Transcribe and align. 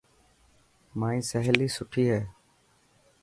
مائي 0.99 1.19
سهيلي 1.29 1.67
سٺي 1.75 2.03
هي. 2.11 2.21